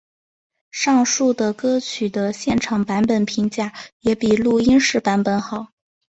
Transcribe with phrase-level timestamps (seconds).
[0.71, 5.67] 上述的歌曲的现场版本评价也比录音室版本好。